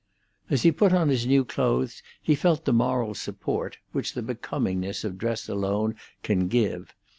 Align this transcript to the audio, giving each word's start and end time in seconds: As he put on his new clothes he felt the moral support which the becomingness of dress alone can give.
As 0.49 0.63
he 0.63 0.71
put 0.71 0.93
on 0.93 1.09
his 1.09 1.27
new 1.27 1.45
clothes 1.45 2.01
he 2.19 2.33
felt 2.33 2.65
the 2.65 2.73
moral 2.73 3.13
support 3.13 3.77
which 3.91 4.15
the 4.15 4.23
becomingness 4.23 5.03
of 5.03 5.19
dress 5.19 5.47
alone 5.47 5.93
can 6.23 6.47
give. 6.47 6.95